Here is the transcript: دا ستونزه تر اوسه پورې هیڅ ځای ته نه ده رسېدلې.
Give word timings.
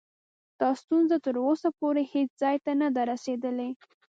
دا 0.61 0.69
ستونزه 0.81 1.15
تر 1.25 1.35
اوسه 1.47 1.69
پورې 1.79 2.01
هیڅ 2.13 2.29
ځای 2.41 2.55
ته 2.65 2.71
نه 2.81 2.87
ده 2.95 3.01
رسېدلې. 3.11 3.69